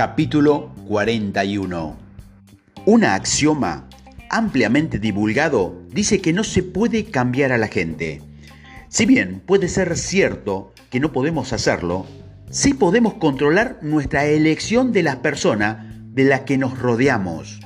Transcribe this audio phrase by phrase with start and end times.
[0.00, 1.94] Capítulo 41
[2.86, 3.86] Un axioma
[4.30, 8.22] ampliamente divulgado dice que no se puede cambiar a la gente.
[8.88, 12.06] Si bien puede ser cierto que no podemos hacerlo,
[12.48, 15.84] sí podemos controlar nuestra elección de las personas
[16.14, 17.60] de las que nos rodeamos.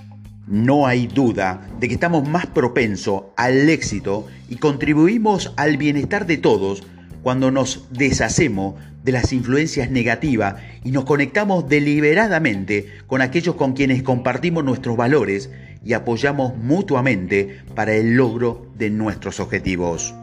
[0.49, 6.39] No hay duda de que estamos más propensos al éxito y contribuimos al bienestar de
[6.39, 6.83] todos
[7.25, 14.03] cuando nos deshacemos de las influencias negativas y nos conectamos deliberadamente con aquellos con quienes
[14.03, 15.51] compartimos nuestros valores
[15.83, 20.15] y apoyamos mutuamente para el logro de nuestros objetivos.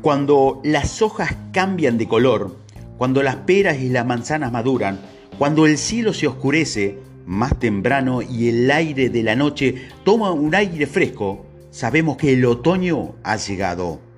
[0.00, 2.56] Cuando las hojas cambian de color,
[2.96, 5.00] cuando las peras y las manzanas maduran,
[5.38, 10.54] cuando el cielo se oscurece, más temprano y el aire de la noche toma un
[10.54, 14.11] aire fresco, sabemos que el otoño ha llegado.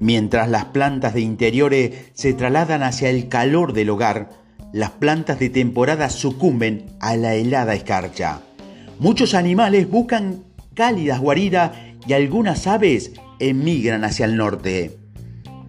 [0.00, 4.30] Mientras las plantas de interiores se trasladan hacia el calor del hogar,
[4.72, 8.40] las plantas de temporada sucumben a la helada escarcha.
[8.98, 11.72] Muchos animales buscan cálidas guaridas
[12.06, 14.96] y algunas aves emigran hacia el norte.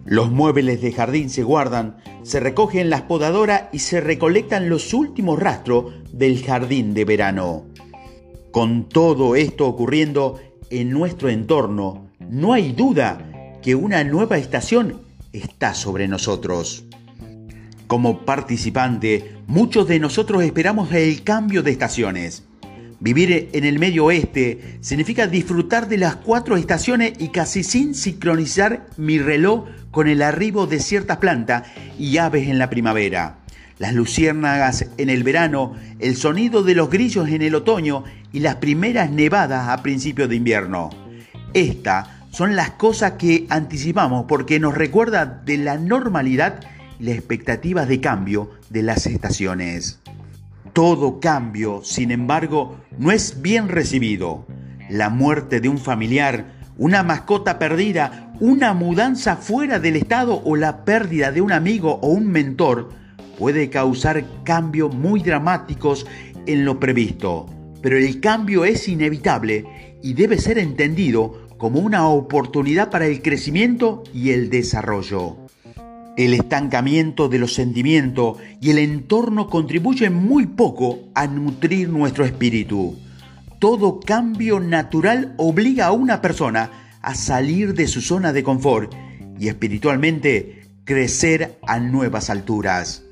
[0.06, 5.38] Los muebles de jardín se guardan, se recogen las podadoras y se recolectan los últimos
[5.38, 7.66] rastros del jardín de verano.
[8.50, 13.31] Con todo esto ocurriendo en nuestro entorno, no hay duda
[13.62, 15.00] que una nueva estación
[15.32, 16.84] está sobre nosotros.
[17.86, 22.44] Como participante, muchos de nosotros esperamos el cambio de estaciones.
[23.00, 28.86] Vivir en el medio oeste significa disfrutar de las cuatro estaciones y casi sin sincronizar
[28.96, 31.64] mi reloj con el arribo de ciertas plantas
[31.98, 33.38] y aves en la primavera.
[33.78, 38.56] Las luciérnagas en el verano, el sonido de los grillos en el otoño y las
[38.56, 40.90] primeras nevadas a principios de invierno.
[41.52, 46.60] Esta son las cosas que anticipamos porque nos recuerda de la normalidad
[46.98, 50.00] y las expectativas de cambio de las estaciones.
[50.72, 54.46] Todo cambio, sin embargo, no es bien recibido.
[54.88, 60.86] La muerte de un familiar, una mascota perdida, una mudanza fuera del estado o la
[60.86, 62.88] pérdida de un amigo o un mentor
[63.38, 66.06] puede causar cambios muy dramáticos
[66.46, 67.46] en lo previsto.
[67.82, 74.02] Pero el cambio es inevitable y debe ser entendido como una oportunidad para el crecimiento
[74.12, 75.36] y el desarrollo.
[76.16, 82.98] El estancamiento de los sentimientos y el entorno contribuyen muy poco a nutrir nuestro espíritu.
[83.60, 88.92] Todo cambio natural obliga a una persona a salir de su zona de confort
[89.38, 93.04] y espiritualmente crecer a nuevas alturas.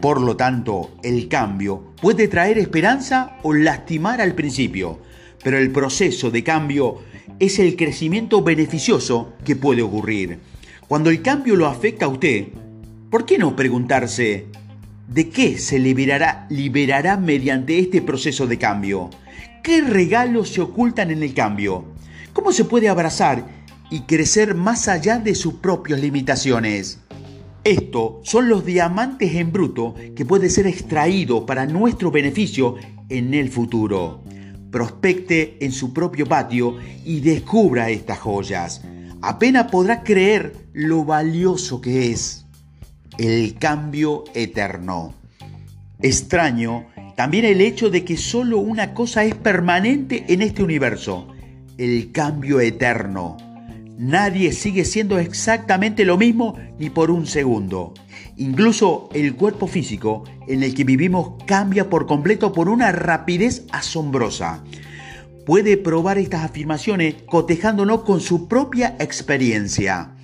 [0.00, 5.00] Por lo tanto, el cambio puede traer esperanza o lastimar al principio,
[5.42, 7.00] pero el proceso de cambio
[7.38, 10.38] es el crecimiento beneficioso que puede ocurrir.
[10.88, 12.48] Cuando el cambio lo afecta a usted,
[13.10, 14.46] ¿por qué no preguntarse
[15.08, 19.10] de qué se liberará, liberará mediante este proceso de cambio?
[19.62, 21.84] ¿Qué regalos se ocultan en el cambio?
[22.32, 23.46] ¿Cómo se puede abrazar
[23.90, 26.98] y crecer más allá de sus propias limitaciones?
[27.64, 32.74] Estos son los diamantes en bruto que puede ser extraído para nuestro beneficio
[33.08, 34.22] en el futuro
[34.72, 38.82] prospecte en su propio patio y descubra estas joyas.
[39.20, 42.44] Apenas podrá creer lo valioso que es
[43.18, 45.14] el cambio eterno.
[46.00, 51.28] Extraño también el hecho de que solo una cosa es permanente en este universo,
[51.78, 53.36] el cambio eterno.
[53.98, 57.92] Nadie sigue siendo exactamente lo mismo ni por un segundo.
[58.36, 64.64] Incluso el cuerpo físico en el que vivimos cambia por completo por una rapidez asombrosa.
[65.44, 70.14] Puede probar estas afirmaciones cotejándonos con su propia experiencia.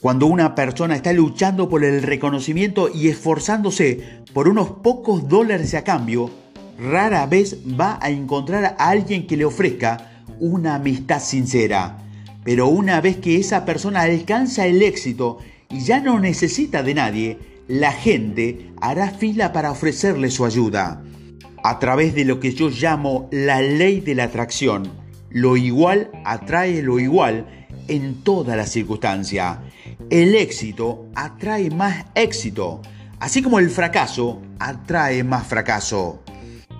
[0.00, 5.84] Cuando una persona está luchando por el reconocimiento y esforzándose por unos pocos dólares a
[5.84, 6.30] cambio,
[6.78, 11.98] rara vez va a encontrar a alguien que le ofrezca una amistad sincera.
[12.44, 15.38] Pero una vez que esa persona alcanza el éxito
[15.70, 17.38] y ya no necesita de nadie,
[17.68, 21.02] la gente hará fila para ofrecerle su ayuda.
[21.62, 24.90] A través de lo que yo llamo la ley de la atracción,
[25.30, 29.62] lo igual atrae lo igual en toda la circunstancia.
[30.08, 32.80] El éxito atrae más éxito,
[33.20, 36.22] así como el fracaso atrae más fracaso.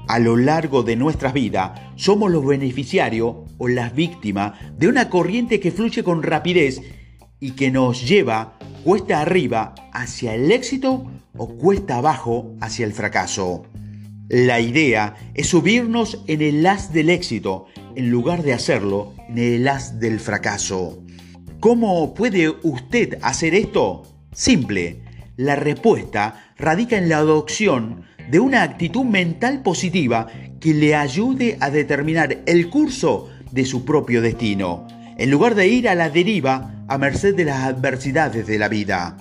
[0.06, 5.60] A lo largo de nuestras vidas somos los beneficiarios o las víctimas de una corriente
[5.60, 6.80] que fluye con rapidez
[7.40, 13.64] y que nos lleva cuesta arriba hacia el éxito o cuesta abajo hacia el fracaso.
[14.28, 17.66] La idea es subirnos en el as del éxito
[17.96, 21.02] en lugar de hacerlo en el as del fracaso.
[21.60, 24.02] ¿Cómo puede usted hacer esto?
[24.32, 25.00] Simple.
[25.36, 30.26] La respuesta radica en la adopción de una actitud mental positiva
[30.60, 34.86] que le ayude a determinar el curso de su propio destino,
[35.16, 39.14] en lugar de ir a la deriva a merced de las adversidades de la vida.